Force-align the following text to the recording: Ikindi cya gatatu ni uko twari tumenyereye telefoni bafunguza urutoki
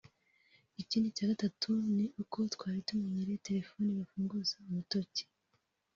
Ikindi 0.81 1.15
cya 1.15 1.25
gatatu 1.31 1.69
ni 1.95 2.05
uko 2.21 2.37
twari 2.53 2.79
tumenyereye 2.87 3.43
telefoni 3.47 3.89
bafunguza 3.99 4.53
urutoki 4.67 5.23